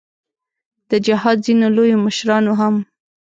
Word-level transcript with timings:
د 0.89 0.91
جهاد 1.05 1.37
ځینو 1.45 1.67
لویو 1.75 2.01
مشرانو 2.05 2.51
هم. 2.59 2.75